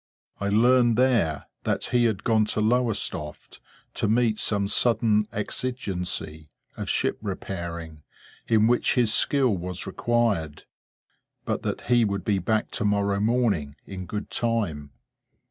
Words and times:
I 0.39 0.49
learned, 0.49 0.97
there, 0.97 1.45
that 1.61 1.83
he 1.93 2.05
had 2.05 2.23
gone 2.23 2.45
to 2.45 2.59
Lowestoft, 2.59 3.59
to 3.93 4.07
meet 4.07 4.39
some 4.39 4.67
sudden 4.67 5.27
exigency 5.31 6.49
of 6.75 6.89
ship 6.89 7.19
repairing 7.21 8.01
in 8.47 8.65
which 8.65 8.95
his 8.95 9.13
skill 9.13 9.55
was 9.55 9.85
required; 9.85 10.63
but 11.45 11.61
that 11.61 11.81
he 11.81 12.03
would 12.03 12.25
be 12.25 12.39
back 12.39 12.71
to 12.71 12.83
morrow 12.83 13.19
morning, 13.19 13.75
in 13.85 14.07
good 14.07 14.31
time. 14.31 14.89